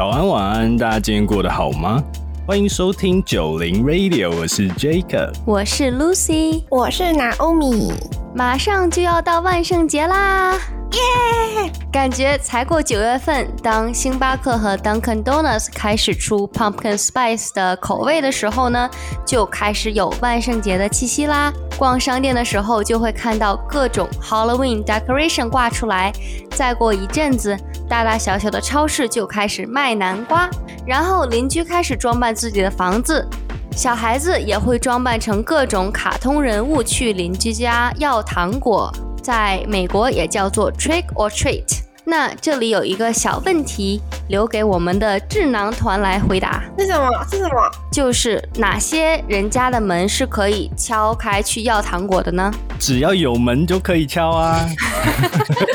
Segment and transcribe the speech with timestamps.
[0.00, 2.02] 早安，晚安，大家今天过得好吗？
[2.46, 7.92] 欢迎收听九零 Radio，我是 Jacob，我是 Lucy，我是 Naomi。
[8.34, 10.54] 马上就要到万圣节啦！
[10.92, 11.70] 耶！
[11.92, 18.88] 感觉才过九月份，当星巴克和 Dunkin' Donuts 开始出 Pumpkin Spice 的口味的时候呢，
[19.26, 21.52] 就开始有万圣节的气息啦。
[21.76, 26.10] 逛商店的时候就会看到各种 Halloween decoration 挂出来。
[26.52, 27.56] 再过一阵子，
[27.90, 30.48] 大大小小的超市就开始卖南瓜，
[30.86, 33.28] 然后邻居开始装扮自己的房子，
[33.72, 38.94] 小孩子也会装扮成各种卡通人物去邻居家要糖果。
[39.20, 41.80] 在美国也叫做 trick or treat。
[42.04, 46.62] 那这里有一个小问题，留给我们的智囊团来回答。
[46.78, 47.08] 是什么？
[47.28, 47.70] 是什么？
[47.90, 52.50] 就是哪些人家的门是可以敲开去要糖果的呢？
[52.80, 54.66] 只要有门就可以敲啊。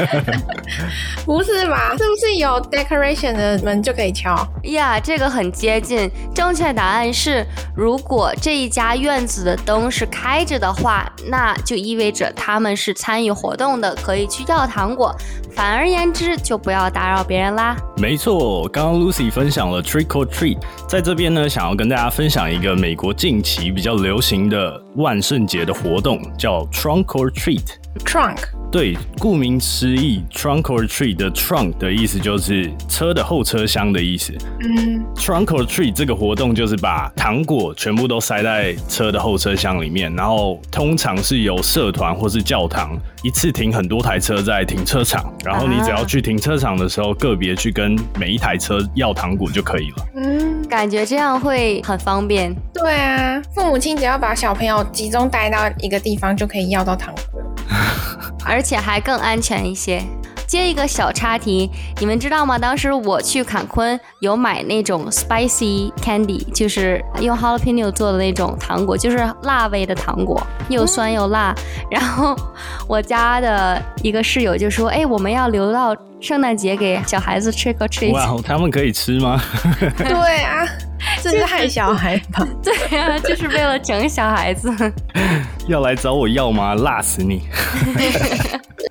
[1.26, 1.96] 不是吧？
[1.98, 4.36] 是不是有 decoration 的门就可以敲？
[4.64, 6.10] 呀，这个很接近。
[6.34, 7.46] 正确答案是，
[7.76, 15.16] 如果这一家院子的灯是开着的话，那就意味着他们是参与活动的，可以去要糖果。
[15.56, 17.78] 反而言之，就不要打扰别人啦。
[17.98, 26.66] 没错，刚刚 Lucy 分享了 Trick or Treat，在这边呢，想要跟大家分享一个美国近期比较流行的万圣节的活动，叫
[26.96, 34.34] Trunk or Treat。Trunk，对，顾名思义，trunk or tree 的 trunk 的意思就是车的后车厢的意思。
[34.60, 50.06] 嗯，trunk or tree 这个活动就是把糖果全部都塞在车的后车厢里面，然后通常是由社团或是教堂一次停很多台车在停车场，然后你只要去停车场的时候，个别去跟每一台车要糖果就可以了。
[50.18, 52.54] 嗯，感觉这样会很方便。
[52.74, 57.35] 对啊，父母亲只要把小朋友集中带到一个地方，就可以要到糖果。
[58.46, 60.02] 而且还更安全一些。
[60.48, 62.58] 接一个小插题，你们知道吗？
[62.58, 70.40] 当时我去坎昆有买那种 spicy candy，就是用 jalapeno 做的那种糖果，就是辣味的糖果，
[70.70, 71.54] 又酸又辣。
[71.90, 72.36] 然后
[72.88, 79.42] 我家的一个室友就说：“哎，我们要留到圣诞节给小孩子吃个 treat。”哇，他们可以吃吗？
[79.98, 80.64] 对啊，
[81.22, 82.48] 这是害小孩吧？
[82.64, 84.72] 对啊，就是为了整小孩子。
[85.68, 86.76] 要来找我要吗？
[86.76, 87.42] 辣死你！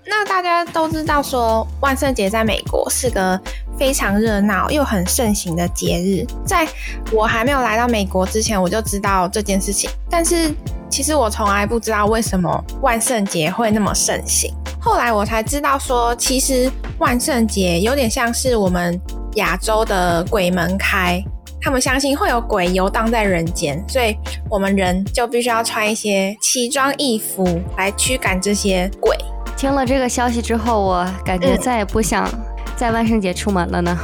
[0.07, 3.41] 那大家都知道说，万圣节在美国是个
[3.79, 6.27] 非常热闹又很盛行的节日。
[6.45, 6.67] 在
[7.13, 9.89] 我还没有来到美国之前，我就知道这件事情。
[10.11, 10.53] 但是
[10.91, 14.53] 其实我从来不知道为什么万圣节会那么盛行。
[14.81, 19.01] 后来我才知道说，其实万圣节有点像是我们
[19.37, 21.23] 亚洲的鬼门开。
[21.65, 24.15] 他们相信会有鬼游荡在人间，所以
[24.51, 27.43] 我们人就必须要穿一些奇装异服
[27.79, 29.17] 来驱赶这些鬼。
[29.57, 32.29] 听了这个消息之后，我感觉再也不想
[32.77, 33.97] 在万圣节出门了呢。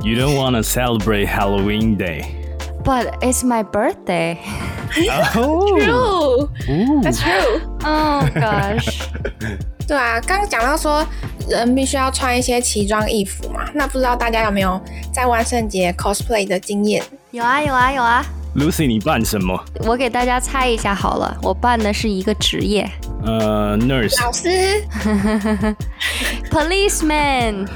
[0.00, 2.24] You don't want to celebrate Halloween Day,
[2.84, 4.38] but it's my birthday.
[5.34, 6.48] Oh, True,
[7.02, 7.60] that's true.
[7.82, 9.08] Oh gosh.
[9.88, 11.04] 对啊，刚刚讲到说
[11.48, 14.78] 人必须要穿一些奇装异服嘛，那不知道大家有没有
[15.12, 17.02] 在万圣节 cosplay 的经验？
[17.30, 18.24] 有啊，有啊，有啊。
[18.56, 19.58] Lucy，你扮什么？
[19.84, 22.86] 我给大家猜一下好了，我扮的是一个职业。
[23.24, 24.20] 呃，nurse。
[24.22, 24.84] 老师。
[26.50, 27.66] Policeman。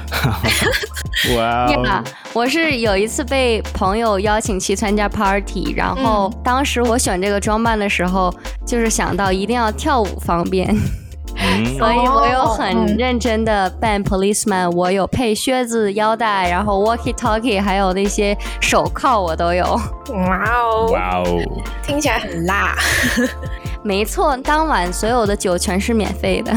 [1.35, 2.03] 哇。
[2.33, 8.33] 我是有一次被朋友邀请去参加 party，然后当时我选这个装扮的时候，
[8.65, 10.75] 就是想到一定要跳舞方便。
[11.77, 19.65] 所以我有很认真的扮 policeman，我有配靴子、腰带，然后 walkie talkie，还有那些手铐我都有。
[20.13, 21.41] 哇哦，哇哦，
[21.85, 22.75] 听起来很辣。
[23.83, 26.53] 没错，当晚所有的酒全是免费的。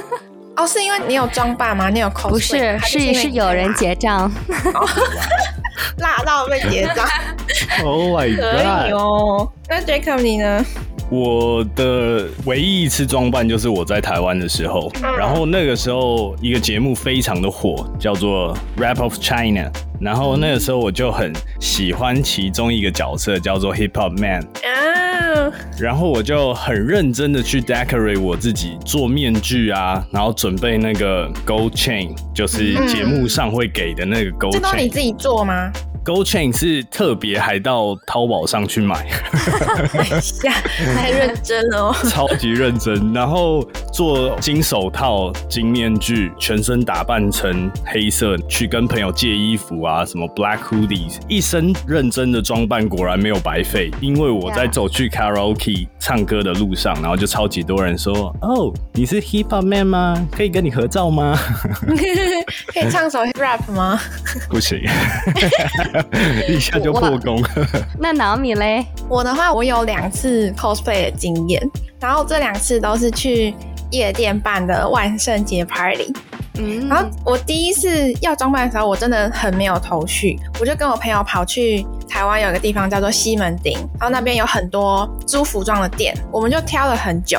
[0.56, 1.88] 哦，是因为你有装扮吗？
[1.88, 2.28] 你有 cos？
[2.28, 4.30] 不是，是是有人结账。
[5.98, 7.06] 辣到被结账。
[7.84, 8.92] Oh my god！
[8.92, 10.64] 哦，那 Jacob 你呢？
[11.08, 19.70] 我的唯一一次装扮就是我在台湾的时候，然后那个时候一个节目非常的火，叫做 Rap of China，
[20.00, 24.44] 然后那个时候我就很喜欢其中一个角色叫做 Hip Hop Man，
[25.78, 35.70] 然后我就很认真的去 decorate 我自己，做面具啊，然后准备那个 gold chain，就是节目上会给的那个 gold chain，这都你自己做吗？
[36.06, 39.04] Gold Chain 是特别还到淘宝上去买，
[40.94, 43.12] 太认真了哦， 超级认真。
[43.12, 53.90] 然后做金手套、金面具，全身打扮成黑色，去跟朋友借衣服啊，什么 Black Hoodies，一身认真的装扮，果然没有白费。
[54.00, 60.24] 因为我在走去 Karaoke 唱歌的路上，然后就超级多人说：“哦，你是 Hip Hop Man 吗？
[60.30, 61.36] 可以跟你合照吗？
[62.72, 63.98] 可以唱首 rap 吗？”
[64.48, 64.80] 不行。
[66.48, 67.42] 一下就破功。
[67.98, 68.84] 那脑米嘞？
[69.08, 71.62] 我的话，我有两次 cosplay 的经验，
[72.00, 73.54] 然后这两次都是去
[73.90, 76.12] 夜店办的万圣节 party。
[76.58, 87.38] 嗯，然后我第一次要装扮的时候，我真的很没有头绪，我就跟我朋友跑去台湾有个地方叫做西门町，然后那边有很多租服装的店，我们就挑了很久，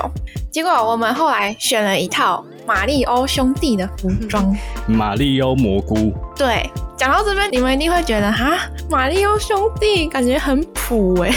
[0.51, 4.55] 结果我们后来选了一套马里欧兄弟的服装。
[4.85, 6.13] 马里欧蘑菇。
[6.35, 6.69] 对。
[6.97, 8.57] 讲到这边，你们一定会觉得哈，
[8.89, 11.31] 马里奥兄弟感觉很普哎，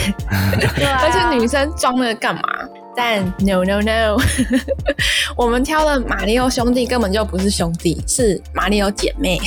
[1.03, 2.43] 而且女生装那个干嘛？
[2.97, 4.17] 但 no no no，
[5.37, 9.38] 我们挑的马里奥兄弟根本就不是兄弟，是马里奥姐妹。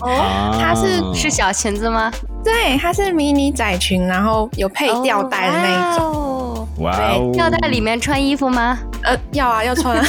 [0.00, 2.10] 哦，她是是小裙子吗？
[2.42, 6.53] 对，它是迷你窄裙，然后有配吊带的那一种。
[6.78, 7.32] 哇哦！
[7.36, 8.78] 要在里面穿衣服吗？
[9.04, 10.04] 呃，要啊，要穿。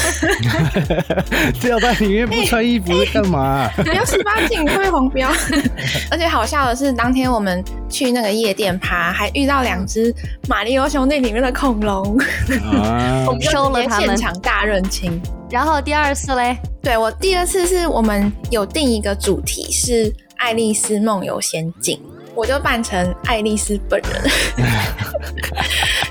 [1.59, 3.69] 这要在里面不穿衣服干嘛？
[3.77, 5.29] 不要十八禁，会黄标。
[6.09, 10.13] 而且好笑的是，当天我们去那个夜店趴，还遇到两只
[10.47, 12.17] 马里奥兄弟里面的恐龙。
[13.27, 15.21] 我们收了他们，现场大认亲。
[15.51, 16.57] 然后第二次嘞？
[16.81, 21.97] 对我第二次是我们有定一个主题是《爱丽丝梦游仙境》。
[22.35, 24.29] 我就扮成爱丽丝本人，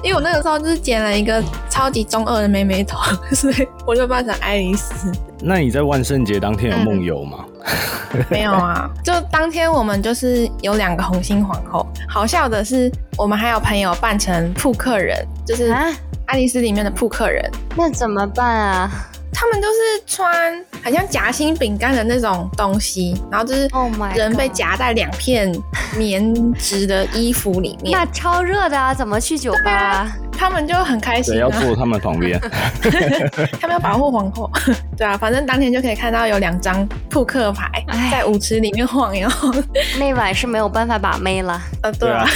[0.04, 2.98] 因为我那个时候就是剪了一个超级中二的妹妹头，
[3.34, 5.10] 所以我就扮成爱丽丝。
[5.40, 7.38] 那你在万圣节当天有梦游吗？
[8.28, 11.86] 没有啊，就当天我们就是有两个红心皇后。
[12.06, 15.72] 好笑的是，我们还有朋友扮成扑克人，就是
[16.26, 17.50] 爱丽丝里面的扑克人。
[17.74, 18.90] 那怎么办啊？
[19.34, 23.68] 他们都是穿很像夹心饼干的那种东西，然后就是
[24.14, 25.52] 人被夹在两片
[25.96, 27.92] 棉质的衣服里面。
[27.92, 30.10] 那超热的啊，怎么去酒吧？
[30.36, 31.38] 他们就很开心。
[31.38, 32.40] 要坐他们旁边。
[33.60, 34.50] 他们要保护皇后。
[34.96, 37.70] 对啊，反正当天就可以看到有两张扑克牌
[38.10, 39.28] 在舞池里面晃悠。
[39.98, 41.60] 那晚是没有办法把妹了。
[41.82, 42.26] 呃，对啊。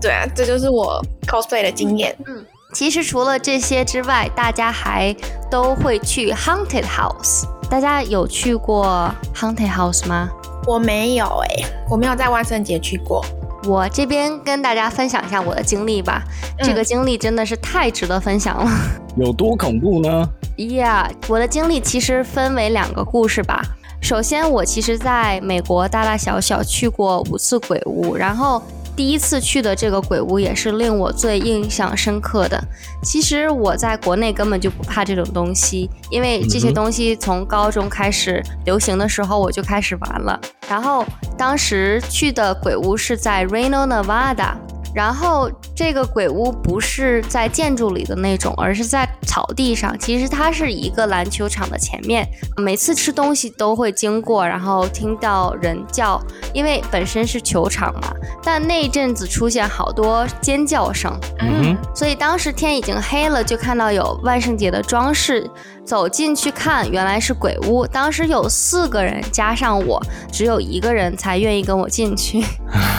[0.00, 2.14] 对啊， 这就是我 cosplay 的经验。
[2.26, 2.44] 嗯。
[2.74, 5.14] 其实除了这些之外，大家还
[5.48, 7.44] 都会去 haunted house。
[7.70, 10.28] 大家有去过 haunted house 吗？
[10.66, 13.24] 我没有哎，我没有在万圣节去过。
[13.66, 16.24] 我这边跟大家分享一下我的经历吧。
[16.58, 18.68] 这个经历真的是太值得分享了。
[19.16, 23.62] 有多恐怖呢？Yeah，我的经历其实分为两个故事吧。
[24.02, 28.60] 首先，我其实在美国大大小小去过五次鬼屋，然后。
[28.96, 32.62] 第一次去的这个鬼屋也是令我最印象深刻的。
[33.02, 40.40] 其实我在国内根本就不怕这种东西，因为这些东西从高中开始流行的时候我就开始玩了。
[40.68, 41.04] 然后
[41.36, 44.54] 当时去的鬼屋是在 Reno Nevada。
[44.94, 49.98] 然后这个鬼屋不是在建筑里的那种，而是在草地上。
[49.98, 52.26] 其实它是一个篮球场的前面。
[52.56, 56.20] 每次吃东西都会经过，然后听到人叫，
[56.52, 58.14] 因为本身是球场嘛。
[58.42, 65.50] 但那阵子出现好多尖叫声，嗯，所以当时天已经黑了，就看到有万圣节的装饰。
[65.84, 67.86] 走进去看，原来是鬼屋。
[67.86, 70.00] 当时有四个人加上我，
[70.32, 72.40] 只有一个人才愿意跟我进去，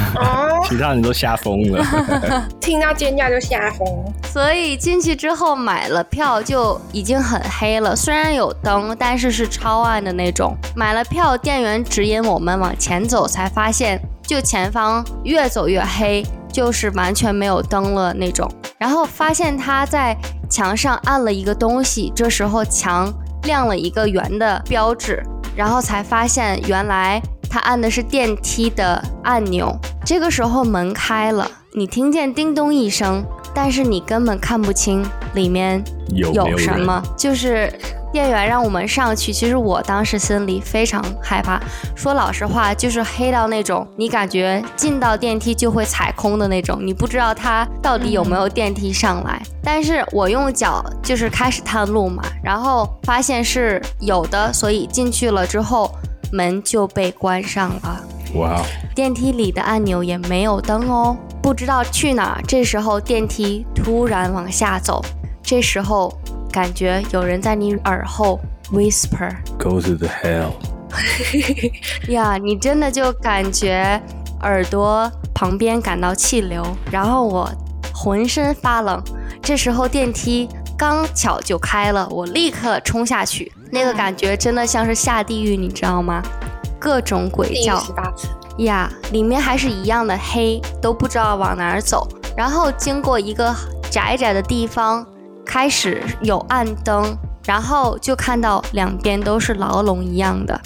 [0.70, 1.84] 其他人都吓疯了。
[2.62, 3.88] 听到尖叫就吓疯。
[4.32, 10.56] 所以进去之后买了票就已经很黑了，虽然有灯，但是是超暗的那种。
[10.76, 18.48] 买了票，店员指引我们往前走，才发现就前方越走越黑，就是完全没有灯了那种。
[18.78, 20.16] 然后发现他在。
[20.56, 25.22] 墙上按了一个东西，这时候墙亮了一个圆的标志，
[25.54, 29.78] 然后才发现原来他按的是电梯的按钮。
[30.06, 33.22] 这个时候门开了，你听见叮咚一声，
[33.54, 35.84] 但是你根本看不清里面
[36.14, 37.70] 有什么，就是。
[38.16, 41.60] 店员让我们上去，其实我当时心里非常害怕。
[41.98, 49.42] 说老实话，就是黑到那种，你感觉进到电梯就会踩空的那种，你不知道它到底有没有电梯上来。
[49.62, 55.92] 但是我用脚就是开始探路嘛，然后发现是有的，所以进去了之后，
[56.32, 58.02] 门就被关上了。
[58.36, 58.62] 哇！
[58.96, 62.40] 电梯里的按钮也没有灯哦，不知道去哪。
[62.48, 65.04] 这时候电梯突然往下走，
[65.44, 66.18] 这时候。
[66.56, 68.40] 感觉有人在你耳后
[68.72, 70.54] whisper，go to the hell，
[72.08, 74.02] 呀，你真的就感觉
[74.40, 77.52] 耳朵旁边感到气流，然后我
[77.94, 79.04] 浑身发冷。
[79.42, 80.48] 这时候电梯
[80.78, 86.24] 刚巧就开了，我立刻冲下去，那个感觉真的像是下地狱，你知道吗？
[86.80, 87.84] 各种鬼叫
[88.60, 92.08] 呀，里面还是一样的黑，都不知道往哪儿走。
[92.38, 93.54] 然后经过一个
[93.92, 95.06] 窄窄的地方，
[95.46, 100.60] 开始有暗灯，然后就看到两边都是牢笼一样的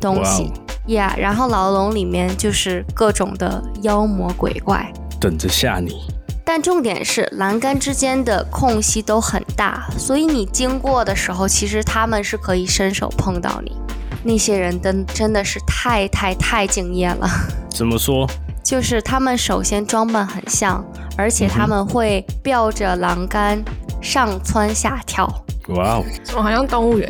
[0.00, 0.52] 东西
[0.86, 1.14] 呀。
[1.18, 6.02] 然后牢笼里面就是各种的妖魔鬼怪，等着吓你。
[6.44, 13.76] 但重点是栏杆之间的空隙都很大，所以你经过的时候，其实他们是可以伸手碰到你。
[14.24, 17.28] 那些人真真的是太太太敬业了。
[17.70, 18.28] 怎么说？
[18.62, 20.84] 就是他们首先装扮很像，
[21.16, 23.62] 而且他们会吊着栏杆
[24.00, 25.26] 上蹿下跳。
[25.68, 27.08] 哇哦，怎么好像动物园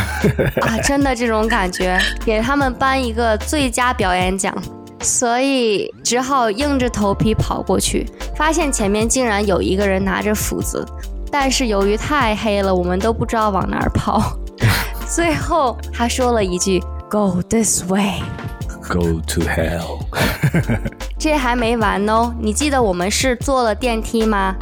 [0.62, 0.78] 啊？
[0.82, 4.54] 真的这种感觉，给他们颁一个最佳表演奖。
[5.00, 10.86] 所以只好硬着头皮跑过去，发现前面竟然有一个人拿着斧子，
[11.30, 14.38] 但是由于太黑了，我们都不知道往哪儿跑。
[15.08, 18.22] 最后他说了一句：“Go this way,
[18.88, 19.98] go to hell。
[21.18, 22.32] ”这还没完哦！
[22.40, 24.54] 你记得我们是坐了电梯吗？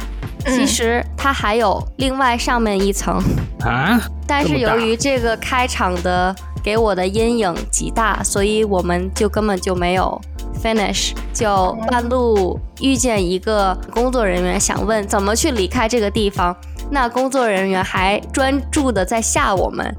[0.47, 3.21] 其实它还有另外上面一层
[3.61, 4.01] 啊。
[4.27, 10.19] 但是由于这个开场的给我的阴影极大，所以我们就根本就没有
[10.63, 16.55] finish，就半路遇见一个工作人员，想问怎么去离开这个地方。
[16.93, 19.95] 那工作人员还专注的在吓我们，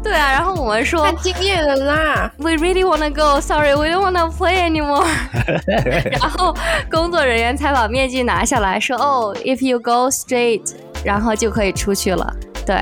[0.00, 5.04] 对啊，然后我们说太敬业了啦，We really wanna go, sorry, we don't wanna play anymore。
[6.08, 6.54] 然后
[6.88, 10.72] 工作人员才把面具拿下来说，哦，If you go straight，
[11.02, 12.32] 然后就可以出去了。
[12.70, 12.76] 对，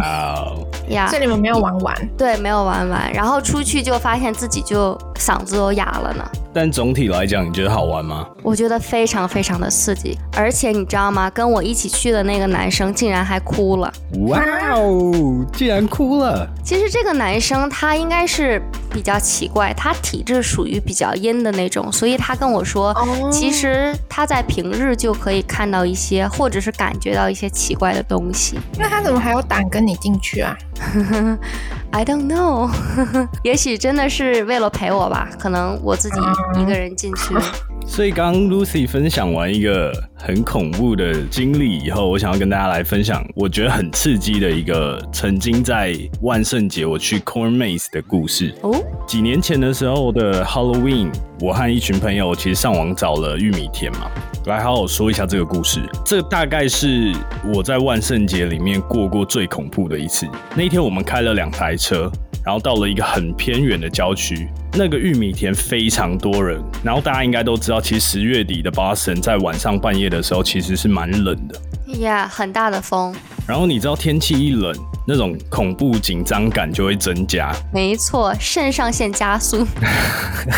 [0.00, 0.54] 哇，
[0.88, 1.94] 呀，这你们没有玩完？
[2.16, 6.24] 对，没有玩完，然后出去就发现自己就嗓子都哑了呢。
[6.54, 8.26] 但总体来讲，你觉得好玩吗？
[8.42, 11.28] 我觉得非常非常的刺激，而且你知道吗？
[11.28, 13.92] 跟我一起去的那个男生竟然还哭了！
[14.28, 14.42] 哇
[14.72, 16.48] 哦，竟然哭了！
[16.64, 22.94] 其实这个男生他应该是比较奇怪，他体质属于比较阴的那种，所以他跟我说，
[23.30, 28.58] 其实他在平日就可以看到一些，或者是感觉到一些奇怪的东西。
[28.78, 30.56] 那他怎么还有胆跟你进去啊
[31.90, 32.70] ？I don't know，
[33.42, 36.20] 也许真的是为了陪我吧，可能我自己
[36.60, 37.34] 一个人进去。
[37.86, 48.54] 所以刚刚 Lucy 分享完一个很恐怖的经历以后，我想要跟大家来分享，我觉得很刺激的一个曾经在万圣节我去 Corn Maze 的故事。
[48.60, 48.76] 哦，
[49.06, 54.10] 几年前的时候的 Halloween，我和一群朋友其实上网找了玉米田嘛，
[54.44, 55.80] 来好好说一下这个故事。
[56.04, 57.14] 这大概是
[57.54, 60.28] 我在万圣节里面过过最恐怖的一次。
[60.54, 62.10] 那一天我们开了两台车。
[62.44, 66.58] 然后到了一个很偏远的郊区，那个玉米田非常多人。
[66.82, 71.60] 然后大家应该都知道，其实十月底的 Boston 在晚上半夜的时候其实是蛮冷的。
[71.98, 73.14] 呀，很大的风。
[73.46, 74.74] 然后你知道天气一冷，
[75.06, 77.52] 那种恐怖紧张感就会增加。
[77.70, 79.66] 没错，肾上腺加速。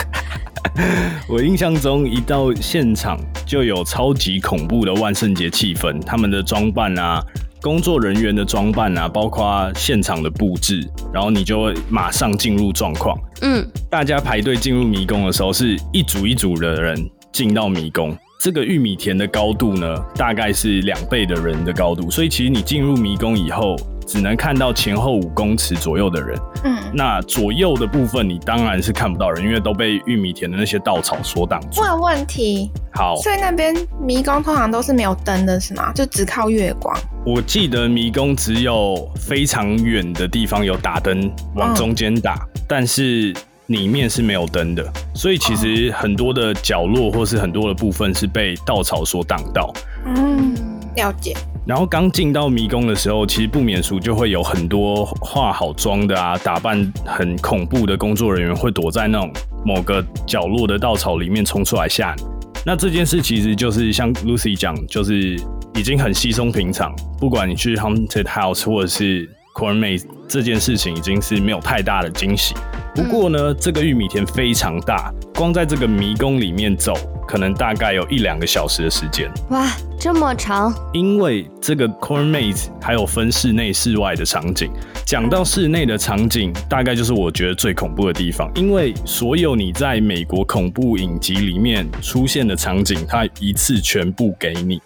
[1.29, 7.21] 我印象中一到现场就有超级恐怖的万圣节气氛，他们的装扮啊。
[7.63, 10.81] 工作人员的装扮啊，包括现场的布置，
[11.13, 13.19] 然后你就会马上进入状况。
[13.43, 18.17] 嗯，大家排队进入迷宫的时候，是一组一组的人进到迷宫。
[18.43, 23.77] 这个玉米田的高度呢，大概是两倍的人的高度，所以其实你进入迷宫以后。
[24.11, 31.81] 只能看到前后五公尺左右的人，嗯，那左右的部分你当然是看不到人，因为都被玉米田的那些稻草所挡住。
[31.81, 35.93] 问问题，好，所以那边迷宫通常都是没有灯的，是吗？
[35.95, 36.93] 就只靠月光。
[37.25, 43.33] 我记得迷宫只有非常远的地方有打灯往中间打，但是
[43.67, 49.73] 里面是没有灯的，所以其实很多的角落或是很多的部分是被稻草所挡到。
[50.05, 50.53] 嗯，
[50.97, 51.33] 了解。
[51.71, 59.33] 然后刚进到迷宫的时候，其实不免俗就会有很多化好妆的啊，打扮很恐怖的工作人员会躲在那种
[59.65, 62.25] 某个角落的稻草里面冲出来吓你。
[62.67, 65.41] 那这件事其实就是像 Lucy 讲，就是
[65.77, 66.93] 已经很稀松平常。
[67.21, 72.53] 不管你去 Haunted House 或者是 Corn Maze，这件事情已经是没有太大的惊喜。
[72.97, 76.95] 不过呢，这个玉米田非常大，光在这个迷宫里面走。
[77.31, 79.71] 可能大概有一两个小时的时间，哇，
[80.01, 80.75] 这么长！
[80.93, 84.69] 因为这个 Corn Maze 还有分室内、室外的场景。
[85.07, 94.83] 讲到室内的场景，大概就是我觉得最恐怖的地方，因为所有你在美国恐怖影集里面出现的场景，它一次全部给你。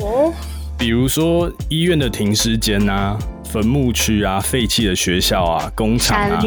[0.00, 0.32] 哦，
[0.76, 6.42] 比如说医院的停尸间啊、坟墓区啊、废弃的学校啊、工厂啊。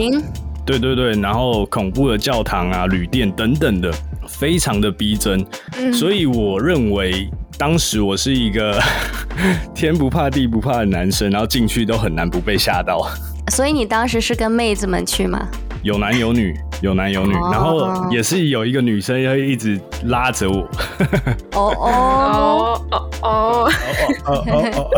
[0.66, 3.90] 对对对，然后恐怖的教堂啊、旅店等等的，
[4.28, 5.46] 非常的逼真。
[5.94, 8.80] 所以我认为当时我是一个
[9.74, 13.10] 天不怕地不怕的男生，然后进去都很难不被吓到。
[13.50, 15.48] 所以你当时是跟妹子们去吗？
[15.84, 20.68] 有男有女，有男有女，然后也是有一个女生要一直拉着我。
[21.54, 23.72] 哦哦哦哦
[24.26, 24.90] 哦哦哦！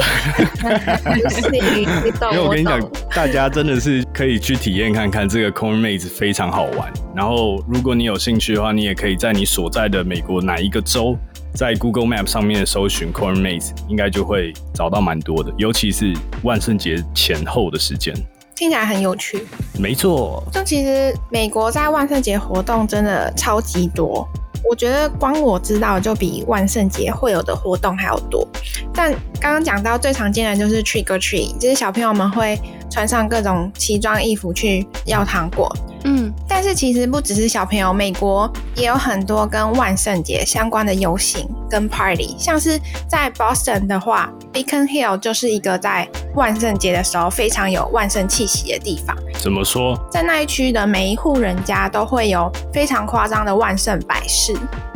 [2.32, 2.80] 因为我跟你讲，
[3.16, 6.92] 大家真的是可以去体验看看这个 Corn Maze 非常好玩。
[7.16, 11.18] 然后如果你有兴趣的话，你也可以在你所在的美国哪一个州，
[11.54, 18.14] 在 Google Map 上面搜寻 Corn Maze，应该就会找到蛮多的，尤其是万圣节前后的时间。
[18.60, 19.48] 听起来很有趣，
[19.80, 20.44] 没错。
[20.52, 24.28] 就其实美国在万圣节活动真的超级多，
[24.70, 28.46] 我觉得光我知道就比万圣节会有的活动还要多。
[28.94, 35.74] 但刚刚讲到最常见的就是 trick or treat，就是小朋友们会穿上各种奇装异服去要糖果。
[36.06, 49.14] 嗯，但是其实不只是小朋友，美国也有很多跟万圣节相关的游行跟 party，像是在 Boston 的话，Beacon Hill 就是一个在万圣节的时候非常有万圣气息的地方。
[49.42, 50.00] 怎么说？
[50.10, 54.56] 在那一区的每一户人家都会有非常夸张的万圣摆饰。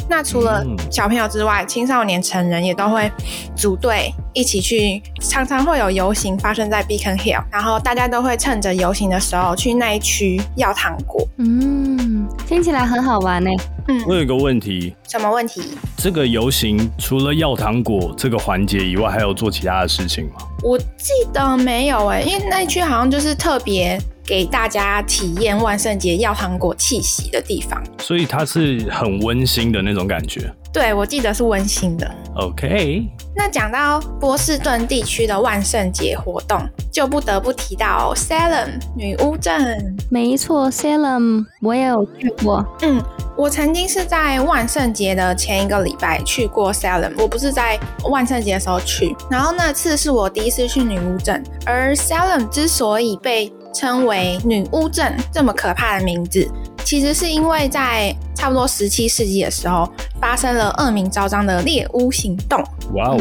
[0.10, 3.12] 那除了小朋友之外，青少年、成人也都会
[3.56, 11.28] 组队一起去，常常会有游行发生在 Beacon Hill，然后大家都会趁着游行的时候去那一区要糖果。
[11.38, 13.50] 嗯，听起来很好玩呢。
[13.88, 15.62] 嗯，我有一个问题，什么问题？
[15.98, 20.36] 这个游行除了要糖果这个环节以外，还有做其他的事情吗？
[20.62, 24.00] 我记得没有哎，因为那一区好像就是特别。
[24.26, 30.54] 给大家体验万圣节要糖果气息的地方，所以它是很温馨的那种感觉。
[30.72, 32.10] 对，我记得是温馨的。
[32.36, 36.60] OK，那讲到波士顿地区的万圣节活动，
[36.92, 39.96] 就不得不提到 Salem 女巫镇。
[40.10, 42.66] 没错，Salem 我也有去过。
[42.82, 43.00] 嗯，
[43.38, 49.16] 我曾经是在万圣节的前一个礼拜去过 Salem，我不是在万圣节的时候去。
[49.30, 56.48] 然后那次是我第一次去女巫镇，而 Salem 之所以被称为女巫镇这么可怕的名字，
[56.86, 62.64] 其实是因为在差不多十七世纪的时候，发生了恶名昭彰的猎巫行动。
[62.94, 63.18] 哇哦！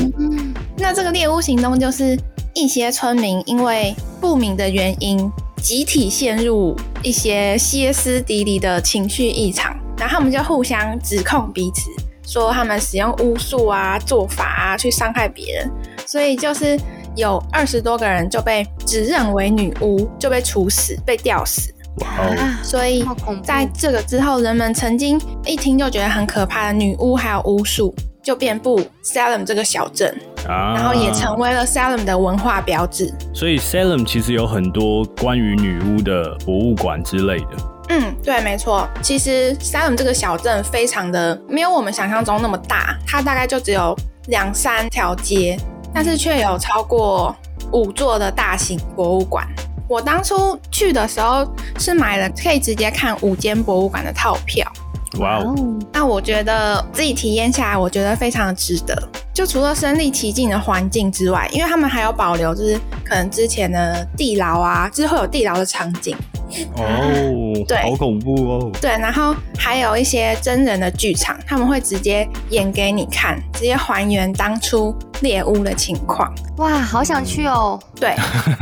[0.77, 2.19] 那这个猎巫行动就是
[2.55, 5.31] 一些村民因为不明的原因，
[5.63, 11.89] 集体陷入一些歇斯底里的情绪异常，然后他们就互相指控彼此，
[12.31, 15.71] 说他们使用巫术啊、做法啊去伤害别人，
[16.07, 16.79] 所以就是。
[17.17, 21.73] 有二十多个人就被指认为女巫，就被处死、被吊死。
[21.97, 22.07] 哇！
[22.63, 23.05] 所以
[23.43, 33.13] 在这个之后，人们曾经一听就觉得很可怕的女巫还有巫术，就遍布 Salem 这个小镇，然后也成为了 Salem 的文化标志。
[33.35, 37.49] 所以 Salem 其实有很多关于女巫的博物馆之类的。
[37.91, 38.89] 嗯，对，没错。
[39.03, 43.95] 其实 Salem 这个小镇非常的没有我们想象中那么大，它大概就只有
[44.29, 45.59] 两三条街。
[45.95, 47.35] 但是却有超过
[47.73, 49.47] 五座的大型博物馆。
[49.89, 51.47] 我当初去的时候
[51.79, 54.67] 是买了可以直接看五间博物馆的套票。
[55.19, 55.55] 哇哦！
[55.93, 58.97] 那我觉得自己体验下来，我觉得非常值得。
[59.35, 66.17] 就除了身临其境的环境之外，因为他们还有保留，就是可能之前的地牢啊，就是会有地牢的场景。
[66.77, 68.71] 哦，对，好恐怖哦。
[68.81, 76.31] 对，然后还有一些真人的剧场，他们会直接演给你看，直接还原当初猎巫的情况。
[76.59, 77.81] 哇，好想去哦。
[77.99, 78.15] 对，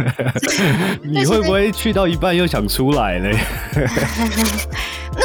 [1.02, 3.36] 你会不会去到一半又想出来嘞？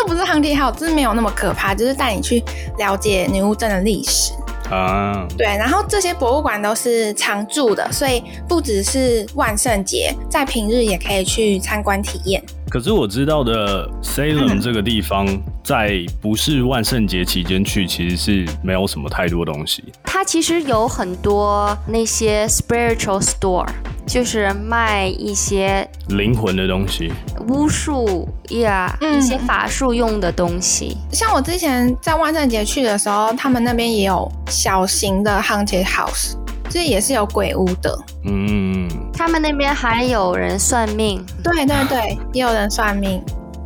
[0.05, 2.43] 那不是航天号，就是没有那么可怕，就是带你去
[2.77, 4.33] 了解女巫镇的历史。
[4.69, 12.43] 啊，对，然后这些博物馆都是常驻的，所以不只是万圣节，在平日也可以去参观体验。
[12.69, 15.27] 可是我知道的，Salem 这个地方
[15.63, 19.83] 在不是万圣节期间去，其实是没有什么太多东西。
[20.03, 23.67] 它其实有很多那些 spiritual store。
[24.05, 27.11] 就是卖一些灵魂的东西，
[27.47, 30.95] 巫术呀，一些法术用的东西。
[31.11, 36.35] 像我之前在万圣节去的时候，他们那边也有小型的 haunted house，
[36.69, 37.97] 这也是有鬼屋的。
[38.25, 43.21] 嗯，他们那边还有人算命，对对对，也有人算命。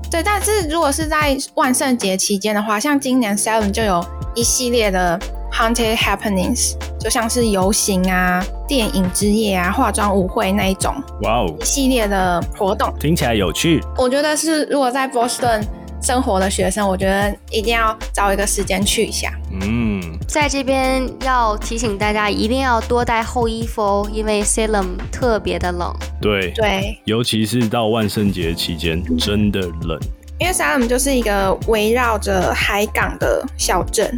[0.09, 5.19] 对，但是如果是在万圣节期间的话，像今年 Seven 就有一系列的。
[5.51, 13.81] Haunted happenings 就像是游行啊、电影之夜啊、化妆舞会那一种，哇哦，一系列的活动，听起来有趣。
[13.97, 15.61] 我觉得是，如果在波士顿
[16.01, 19.31] 生活的学生，我觉得一定要找一个时间去一下。
[19.61, 25.93] 嗯，在这边要提醒大家，一定要多带厚衣服哦，因为 Salem 特别的冷。
[26.21, 29.99] 对对，尤其是到万圣节期间，真的冷。
[30.39, 34.17] 因为 Salem 就是一个围绕着海港的小镇。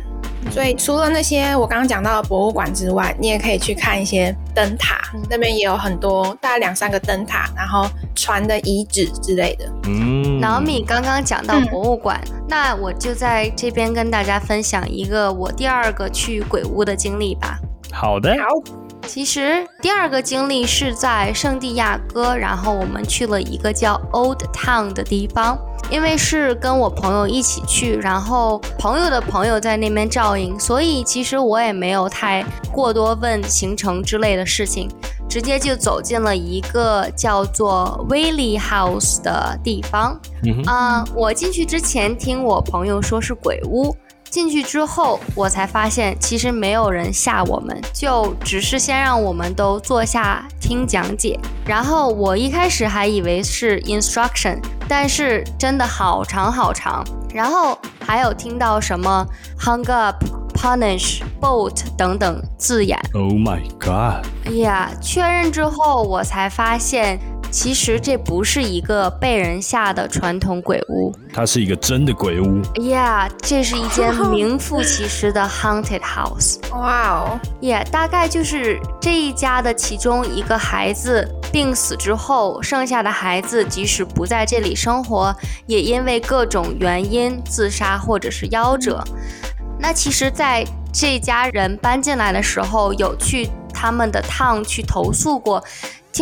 [0.49, 4.99] 所以除了那些我刚刚讲到的博物馆之外，你也可以去看一些灯塔，
[5.29, 9.65] 那边也有很多大概两三个灯塔，然后船的遗址之类的。
[9.85, 17.59] 嗯，老米刚刚讲到博物馆，那我就在这边跟大家分享一个我第二个去鬼屋的经历吧。
[17.91, 18.35] 好的。
[18.37, 18.80] 好。
[19.07, 25.57] 其实第二个经历是在圣地亚哥，然后我们去了一个叫 Old Town 的地方，
[25.89, 34.89] 因为是跟我朋友一起去，然后朋友的朋友在那边照应，所以其实我也没有太过多问行程之类的事情，
[35.27, 40.17] 直接就走进了一个叫做 Willie House 的地方。
[40.65, 43.95] 啊，我进去之前听我朋友说是鬼屋。
[44.31, 51.37] 进去之后，我才发现其实没有人吓我们，就只是先让我们都坐下听讲解。
[51.65, 57.03] 然后我一开始还以为是 instruction，但是真的好长好长。
[57.33, 59.25] 然后还有听到什么
[59.59, 60.15] hung up、
[60.53, 62.97] punish、boat 等等字眼。
[63.13, 64.25] Oh my god！
[64.45, 67.19] 哎呀，确认之后我才发现。
[67.51, 72.61] 其实这不是一个被人吓的传统鬼屋，它是一个真的鬼屋。
[72.75, 76.59] Yeah，这是一间名副其实的 haunted house。
[76.71, 85.35] 哇哦，Yeah，大概就是这一家的其中一个孩子病死之后，剩下的孩子即使不在这里生活，
[85.67, 89.03] 也因为各种原因自杀或者是夭折。
[89.77, 95.61] 那其实，在这家人搬进来的时候，有去他们的 town 去投诉过。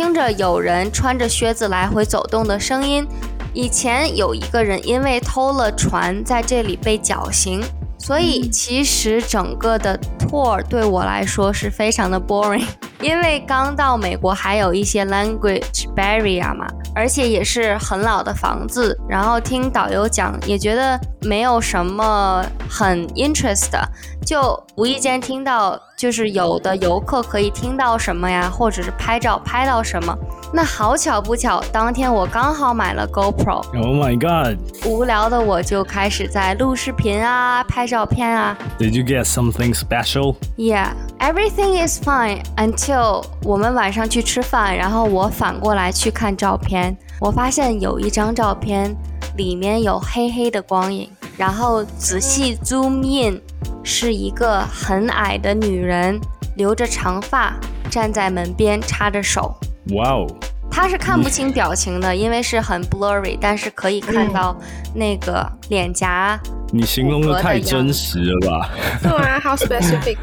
[0.00, 3.06] 听着有人穿着靴子来回走动的声音，
[3.52, 7.62] 以前有一个人因为偷了船，在这里被绞刑。
[7.98, 12.64] 所以其实整个的 tour 对我来说是非常的 boring，
[13.02, 23.86] 因为刚到美国还有一些 language barrier 嘛，而且也是很老的房子，然后听导游讲也觉得没有什么很 interest 的，
[24.30, 30.16] 就无意间听到就是有的游客可以听到什么呀，或者是拍照拍到什么。
[30.52, 33.56] 那好巧不巧，当天我刚好买了 GoPro。
[33.76, 34.56] Oh my god！
[34.86, 38.56] 无聊的我就开始在录视频啊，拍照片啊。
[38.78, 40.36] Did you get something special?
[40.56, 48.94] Yeah, everything is fine until 我们晚上去吃饭，然后我反过来去看照片，我发现有一张照片
[49.36, 53.40] 里面有黑黑的光影，然后仔细 zoom in，
[53.82, 56.20] 是一个很矮的女人，
[56.56, 57.54] 留着长发，
[57.90, 59.54] 站在门边插着手。
[59.94, 60.26] 哇哦，
[60.70, 64.56] 她是看不清表情的，因为是很 blurry，但是可以看到
[64.94, 66.38] 那个脸颊。
[66.72, 68.70] 你形容的太真实了吧？
[69.02, 70.16] 对啊，how specific？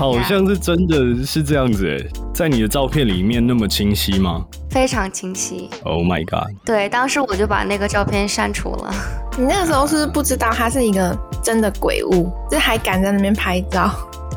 [0.00, 4.42] 好像是真的是这样子诶，在你的照片里面那么清晰吗？
[4.70, 5.68] 非常清晰。
[5.84, 6.50] Oh my god！
[6.64, 8.94] 对，当时我就把那个照片删除了。
[9.36, 13.90] 你那个时候是不知道它是一个真的鬼物，就还敢在那边拍照。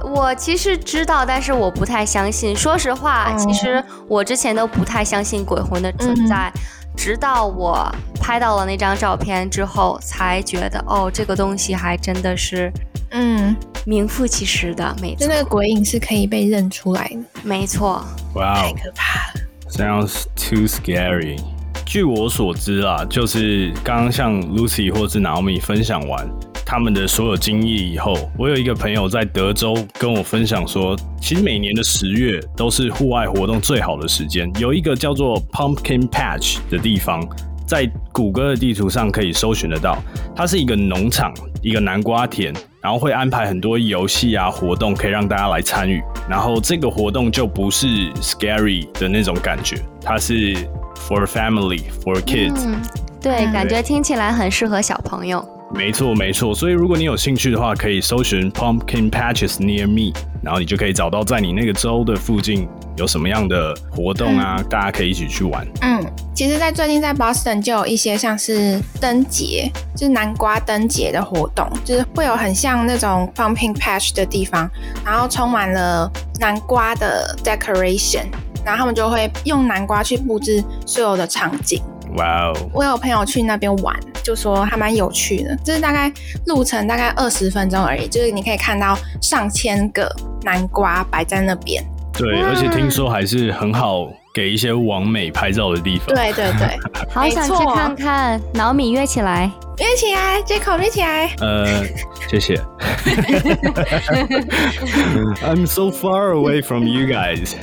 [0.03, 2.53] 我其实知道，但是我不太相信。
[2.53, 6.51] 说实话，其实我之前都不太相信鬼魂的存在，
[6.97, 12.69] 直到我拍到了那张照片之后，才觉得哦，这个东西还真的是，
[13.11, 15.27] 嗯，名副其实的，没错。
[15.27, 18.03] 那个鬼影是可以被认出来的，没错。
[18.35, 21.39] 哇，太可怕了，Sounds too scary。
[21.85, 26.27] 据我所知啊，就是刚刚像 Lucy 或是 Naomi 分享完。
[26.65, 34.49] 他们的所有经历以后，我有一个朋友在德州跟我分享说，其实每年的十月都是户外活动最好的时间。
[34.57, 37.21] 有一个叫做 Pumpkin Patch 的地方，
[37.67, 40.01] 在谷歌的地图上可以搜寻得到。
[40.35, 42.51] 它是一个农场，一个南瓜田，
[42.83, 46.03] 然后会安排很多游戏啊活动，可以让大家来参与。
[46.29, 50.53] 然后这个活动就不是 scary 的那种感觉，它是
[50.95, 52.75] for family for kids。
[53.21, 55.47] 对，感觉听起来很适合小朋友。
[55.73, 56.53] 没错，没错。
[56.53, 65.67] 所以如果你有兴趣的话，可以搜寻 Pumpkin Patches Near Me，然后你就可以找到在你那个州的附近有什么样的活动啊，大家可以一起去玩。
[65.81, 74.69] 嗯，其实，在最近在 Boston 就有一些像是灯节，就是南瓜灯节的活动，就是会有很像那种 Pumpkin Patch 的地方，
[75.03, 76.09] 然后充满了
[76.39, 78.25] 南瓜的 decoration，
[78.63, 81.81] 然后他们就会用南瓜去布置所有的场景。
[82.17, 82.69] 哇哦！
[82.73, 85.55] 我有朋友去那边玩，就说还蛮有趣的。
[85.57, 86.11] 就是大概
[86.47, 90.09] 路程大概二十分钟而已，就是你可以看到上千个
[90.43, 91.83] 南瓜摆在那边。
[92.13, 96.15] 对，而且听说还是很好给一些网美拍照的地方。
[96.15, 96.77] 对对对，
[97.09, 98.41] 好想去看看。
[98.53, 99.49] 脑米约起来。
[99.79, 101.33] 约起来，Jaco 约起来。
[101.39, 101.65] 呃，
[102.29, 102.55] 谢谢。
[105.43, 107.55] I'm so far away from you guys。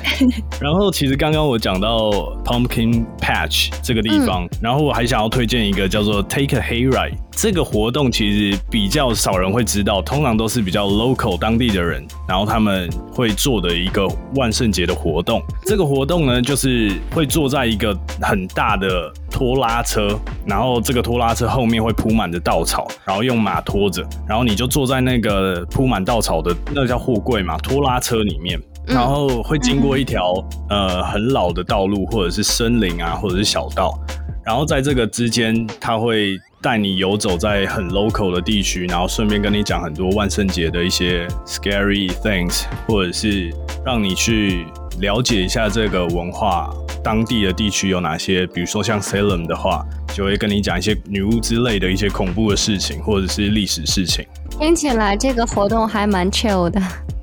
[0.61, 2.11] 然后其实刚刚我讲到
[2.45, 15.41] Pumpkin Patch 这个地方，然后我还想要推荐一个叫做 Take a Hayride 这个活动，其实比较少人会知道，通常都是比较 local 当地的人，然后他们会做的一个万圣节的活动。
[15.65, 21.95] 这个活动呢，就是会坐在一个很大的拖拉车，然后这个拖拉车后面会。
[22.01, 33.93] 铺满的稻草，然后用马拖着，然后你就坐在那个铺满稻草的那个叫货柜嘛，拖拉车里面，然后会经过一条呃很老的道路，或者是森林啊，或者是小道，
[34.43, 44.65] 然后在这个之间，他会带你游走在很 local 的地区，然后顺便跟你讲很多万圣节的一些 scary things，或者是让你去
[45.01, 46.71] 了解一下这个文化。
[47.03, 48.47] 当地的地区有哪些？
[48.49, 49.83] 比如说像 Salem 的话，
[50.15, 54.25] 就会跟你讲一些女巫之类的一些恐怖的事情，或者是历史事情。
[54.51, 56.81] 听起来这个活动还蛮 chill 的。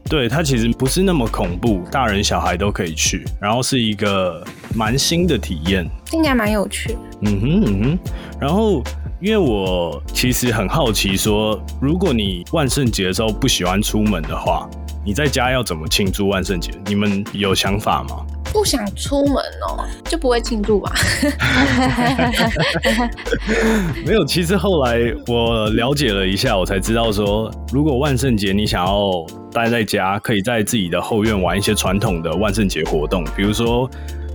[0.10, 6.98] 对，它其实不是那么恐怖，大人小孩都可以去，然后是一个蛮新的体验，听起来蛮有趣。
[7.22, 8.00] 嗯哼嗯哼。
[8.40, 8.82] 然后，
[9.19, 14.69] 因为我其实很好奇，说如果你万圣节的时候不喜欢出门的话，
[15.03, 16.71] 你在家要怎么庆祝万圣节？
[16.86, 18.23] 你们有想法吗？
[18.53, 20.93] 不想出门哦，就不会庆祝吧？
[24.06, 33.89] 没有，其实后来我了解了一下，我才知道说，如果万圣节你想要待在家，可以在自己的后院玩一些传统的万圣节活动，比如说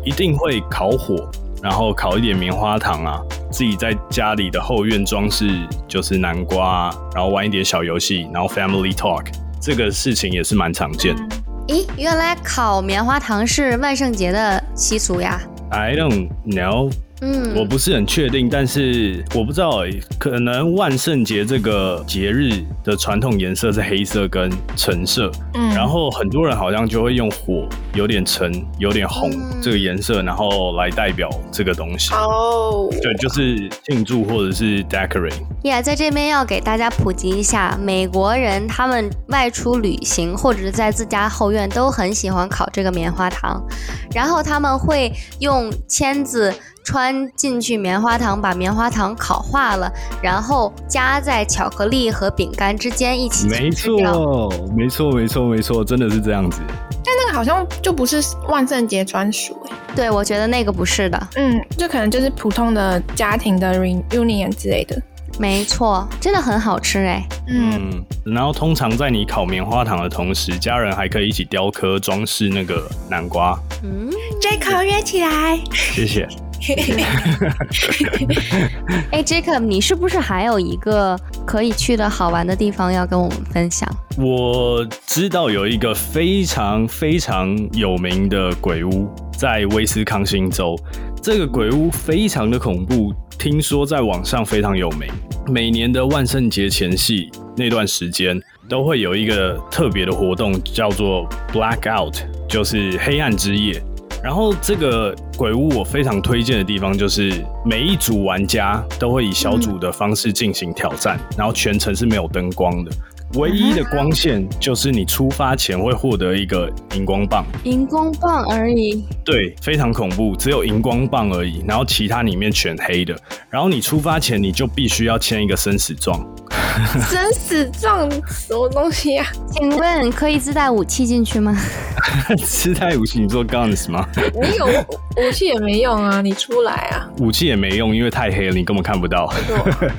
[0.05, 1.31] 一定会烤火，
[1.63, 9.27] 然后烤一点棉花糖啊，自己在家里的后院装饰就是南瓜，然后玩一点小游戏，然后 family talk，
[9.61, 11.23] 这个事情也是蛮常见的。
[11.69, 16.93] 咦，原来烤棉花糖是万圣节的习俗呀？I don't know。
[17.25, 19.85] 嗯，我不是很确定，但是我不知道，
[20.19, 29.31] 可能万圣节这个节日的传统颜色是黑色跟橙色，嗯，然后很多人好像就会用火，有点橙，有点红
[29.63, 32.13] 这个颜色，然后来代表这个东西。
[32.13, 35.33] 哦，对，就是庆祝或者是 decorate。
[35.63, 43.65] Yeah，在这边要给大家普及一下，美国人他们外出旅行或者是在自家后院都很喜欢烤这个棉花糖，
[44.13, 46.53] 然后他们会用签子。
[46.85, 49.91] 穿进去棉花糖，把棉花糖烤化了，
[50.23, 56.61] 然后夹在巧克力和饼干之间一起没错，没错，没错，没错，真的是这样子。
[57.05, 59.77] 但那个好像就不是万圣节专属哎。
[59.95, 61.29] 对，我觉得那个不是的。
[61.37, 65.01] 嗯，就可能就是普通的家庭的 reunion 之类的。
[65.39, 67.27] 没错，真的很好吃哎。
[67.49, 73.59] 嗯，然后通常在你烤棉花糖的同时，家人还可以一起雕刻装饰那个南瓜。
[73.83, 75.59] 嗯，Jacob 约起来。
[75.73, 76.29] 谢谢。
[79.11, 83.89] 哎，Jacob，你是不是还有一个可以去的好玩的地方要跟我们分享？
[84.17, 90.79] 我知道有一个非常非常有名的鬼屋在威斯康星州，
[91.21, 95.09] 这个鬼屋非常的恐怖，听说在网上非常有名。
[95.49, 103.83] 每年的万圣节前夕那段时间，都会有一个特别的活动，叫做 Blackout，就是黑暗之夜。
[104.23, 112.91] 然后这个鬼屋我非常推荐的地方就是每一组玩家都会以小组的方式进行挑战，然后全程是没有灯光的，
[113.35, 119.05] 唯一的光线就是你出发前会获得一个荧光棒，荧光棒而已。
[119.25, 123.17] 对，非常恐怖，只有荧光棒而已，然后其他里面全黑的。
[123.51, 126.25] 然后你出发前你就必须要签一个生死状。
[127.09, 129.27] 生死状什么东西呀？
[129.51, 131.57] 请问可以自带武器进去吗？
[132.45, 134.07] 自带武器，你做 guns 吗？
[134.17, 137.09] 你有武器也没用啊，你出来啊！
[137.19, 139.33] 武器也没用，因为太黑了，你根本看不到。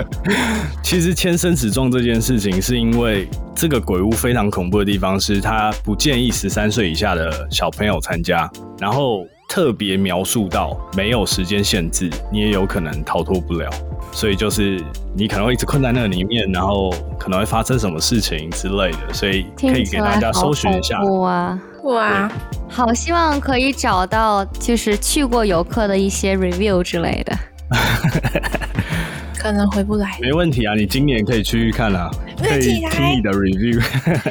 [0.84, 13.70] 其实签生死状这件事情，是因为这个鬼屋非常恐怖的地方是，它不建议十三岁以下的小朋友参加，然后特别描述到没有时间限制，你也有可能逃脱不了。
[14.12, 14.84] 所以就是
[15.16, 21.00] 你可能会一直困在那里面，然后可能会发生什么事情之类的，所以可以给大家搜寻一下。
[21.04, 22.32] 哇哇，
[22.68, 27.38] 好希望可以找到就是去过游客的一些 review 之类的。
[29.38, 30.18] 可能回不来。
[30.20, 32.10] 没问题啊，你今年可以去看啊，
[32.42, 33.80] 可以听你的 review。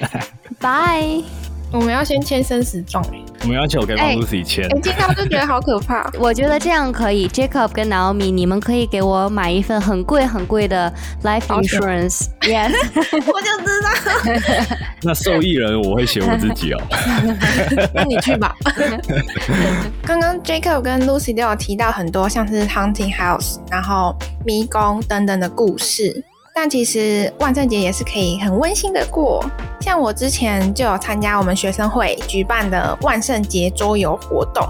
[0.59, 1.23] Bye。
[1.73, 3.03] 我们要先签生死状
[3.43, 4.69] 我们要求跟 Lucy 签。
[4.71, 6.09] 我听到就觉得好可怕。
[6.21, 10.93] 我觉得这样可以，Jacob 跟 Naomi，你们可以给我买一份很贵很贵的
[11.25, 12.27] life insurance。
[12.43, 14.77] Yes， 我就知道。
[15.03, 16.81] 那受益人我会写我自己哦。
[17.95, 18.55] 那你去吧。
[20.05, 26.25] 刚刚 Jacob 跟 Lucy 都有提到很多像是 Hunting House，然后迷宫等等的故事。
[26.55, 29.43] 但其实万圣节也是可以很温馨的过，
[29.81, 34.63] 像我之前就有参加我们学生会举办的万圣节桌游活动。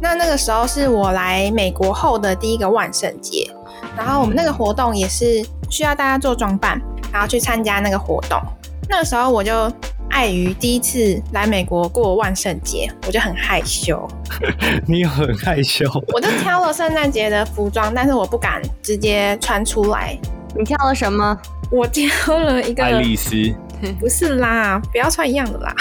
[0.00, 3.50] 那那个时候是我来美国后的第一个万圣节，
[3.96, 6.80] 然后我们那个活动也是需要大家做装扮，
[7.12, 8.40] 然后去参加那个活动。
[8.88, 9.72] 那个时候我就
[10.10, 14.06] 碍于第一次来美国过万圣节，我就很害羞。
[14.86, 15.84] 你很害羞？
[16.12, 20.16] 我就挑了圣诞节的服装，但是我不敢直接穿出来。
[20.56, 21.36] 你挑了什么？
[21.70, 23.34] 我挑了一个爱丽丝，
[23.98, 25.74] 不是啦，不要穿一样的啦。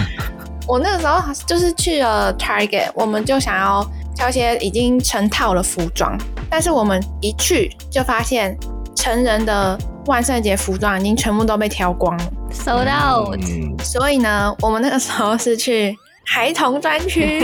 [0.66, 6.16] 我那个时候就是去了 Target，我们就想要挑一些已经成套的服装，
[6.48, 8.56] 但是我们一去就发现
[8.96, 13.38] 成人的万圣节服装已经全部都被挑光了，sold out。
[13.84, 15.96] 所以呢，我们那个时候是去
[16.26, 17.40] 孩童专区，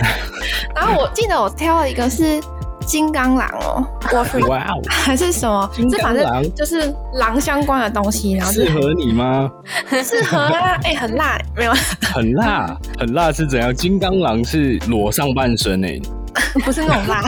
[0.74, 2.40] 然后我记得我挑了一个是。
[2.82, 5.70] 金刚狼哦，我哇哦， 还是什么？
[5.90, 9.50] 这反正就是狼相关的东西，然后适合你吗？
[10.04, 11.72] 适合啊，哎，很辣，没有？
[12.14, 13.74] 很辣，很辣是怎样？
[13.74, 16.00] 金刚狼是裸上半身哎，
[16.64, 17.22] 不是那种辣，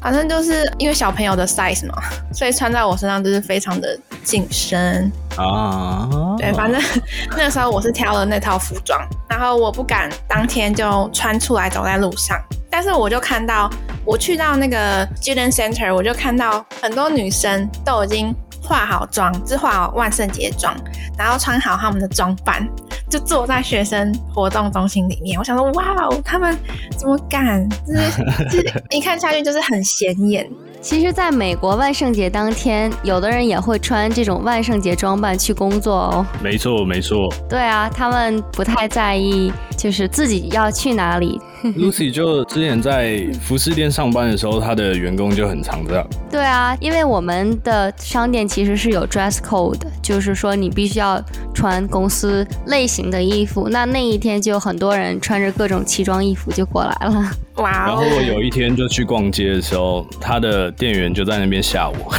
[0.00, 1.94] 反正就是因为小朋友的 size 嘛，
[2.32, 6.08] 所以穿在我身上就是非常的紧身啊。
[6.42, 6.82] 对，反正
[7.38, 9.00] 那时候我是挑了那套服装，
[9.30, 12.36] 然后我不敢当天就穿出来走在路上。
[12.68, 13.70] 但是我就看到，
[14.04, 18.34] 我去到那个 student center，我就看到很多女生都已经
[18.72, 20.74] 化好妆，是化好万圣节妆，
[21.18, 22.66] 然后穿好他们的装扮，
[23.06, 25.38] 就坐在学生活动中心里面。
[25.38, 26.56] 我想说，哇哦，他们
[26.96, 27.68] 怎么敢？
[27.86, 28.00] 就是
[28.48, 30.48] 就是一看下去就是很显眼。
[30.80, 36.26] 其实，在美国万圣节当天，有的人也会穿这种万圣节装扮去工作哦。
[36.42, 37.28] 没错，没错。
[37.50, 41.38] 对啊，他们不太在意，就是自己要去哪里。
[41.78, 46.06] Lucy 就之前在服饰店上班的时候，她的员工就很常这样。
[46.30, 51.22] 对啊，因为我们的商店其实是有 dress code，就是说你必须要
[51.54, 53.68] 穿公司类型的衣服。
[53.68, 57.30] 那那一天就很多人穿着各种奇装异服就过来了。
[57.56, 57.86] 哇！
[57.86, 62.14] 然后我有一天就去逛街的时候，他的店员就在那边吓我。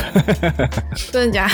[1.12, 1.50] 真的假？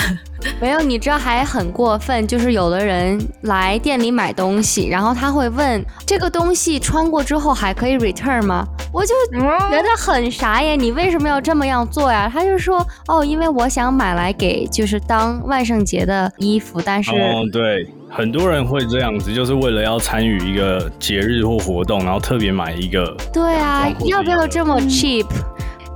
[0.60, 8.66] 没有，你知道还很过分，就是有的人来店里买东西，然后他会问这个东西穿过之后还可以 return 吗？
[8.92, 12.28] 我就觉得很傻眼，你为什么要这么样做呀？
[12.32, 23.16] 他就说哦，因为我想买来给就是当万圣节的衣服，但是哦对，很多人会这样子，就是为了要参与一个节日或活动，然后特别买一个。
[23.32, 25.26] 对啊，要不要这么 cheap？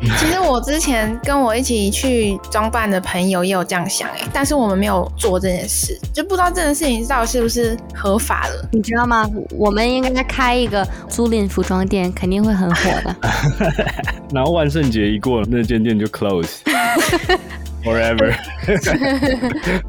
[0.19, 9.29] 其实我之前跟我一起去装扮的朋友也有这样想哎，但是我们没有做这件事，就不知道这件事情到底是不是合法的，你知道吗？
[9.51, 13.17] 我们应该开一个租赁服装店，肯定会很火的。
[14.33, 16.59] 然后万圣节一过，那间店就 close
[17.85, 18.35] forever。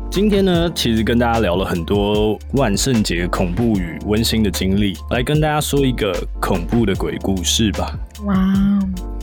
[0.10, 7.98] 今天呢，其实跟大家聊了很多万圣节恐怖与温馨的经历，来跟大家说一个恐怖的鬼故事吧。
[8.26, 8.36] 哇！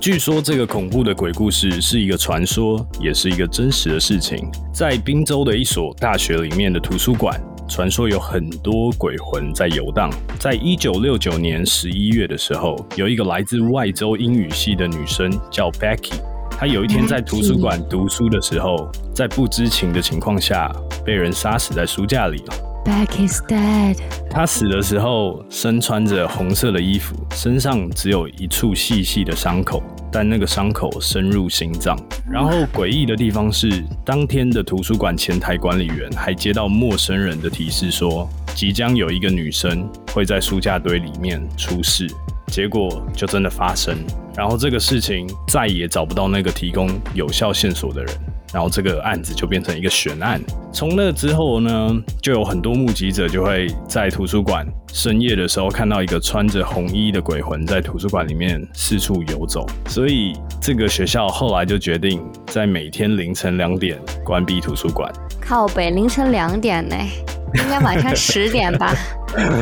[0.02, 4.50] 据说这个恐怖的鬼故事是一个传说，也是一个真实的事情。
[4.74, 10.10] 在宾州的一所大学里面的图书馆，传说有很多鬼魂在游荡。
[10.40, 16.20] 在一九六九年十一月的时候，有一个来自外州英语系的女生叫 Becky，
[16.58, 20.68] 她有一天在图书馆读书的时候，在不知情的情况下
[21.04, 22.71] 被人杀死在书架里了。
[22.84, 23.96] Beck is dead。
[24.28, 31.96] 他死的时候身穿着红色的衣服，身上只有一处细细的伤口，但那个伤口深入心脏。
[32.30, 42.06] 然后诡异的地方是，当天的图书馆前台管理员还接到陌生人的提示，说即将有一个女生会在书架堆里面出事。
[42.48, 43.96] 结果就真的发生，
[44.36, 48.14] 然后这个事情再也找不到那个提供有效线索的人。
[48.52, 50.40] 然后这个案子就变成一个悬案。
[50.72, 59.66] 从那之后呢，就有很多目击者就会在图书馆深夜的时候看到一个穿着红衣的鬼魂在图书馆里面四处游走。
[59.86, 65.12] 所以这个学校后来就决定在每天凌晨两点关闭图书馆。
[65.40, 66.96] 靠北，凌晨两点呢？
[67.54, 68.94] 应该晚上十点吧？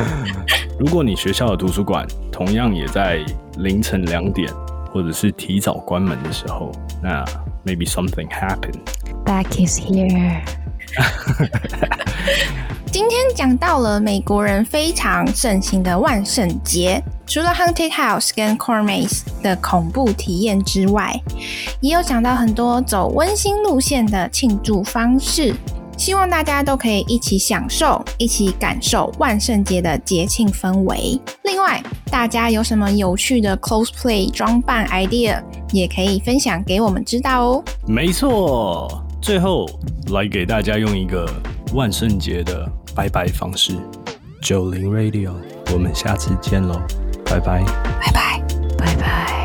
[0.79, 3.19] 如果你学校的图书馆同样也在
[3.57, 4.49] 凌晨两点，
[4.93, 6.71] 或者是提早关门的时候，
[7.03, 7.23] 那。
[7.63, 8.79] Maybe something happened.
[9.23, 10.41] Back is here.
[12.91, 21.17] 今天讲到了美国人非常盛行的万圣节，除了 Haunted House 跟 Corn Maze 的恐怖体验之外，
[21.79, 25.55] 也有讲到很多走温馨路线的庆祝方式。
[26.01, 31.21] 希望大家都可以一起享受、一起感受万圣节的节庆氛围。
[31.43, 31.79] 另外，
[32.09, 35.39] 大家有什么有趣的 cosplay 装扮 idea，
[35.71, 37.63] 也可以分享给我们知道哦。
[37.85, 39.69] 没错，最后
[40.07, 41.31] 来给大家用一个
[41.75, 42.67] 万圣节的。
[42.95, 43.77] 拜拜方式，
[44.41, 45.31] 九零 Radio，
[45.71, 46.81] 我们下次见喽，
[47.23, 47.63] 拜拜，
[48.01, 48.41] 拜拜，
[48.75, 49.40] 拜拜。